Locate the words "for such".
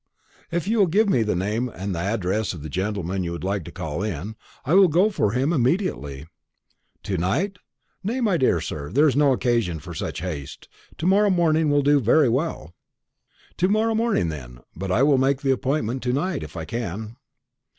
9.79-10.21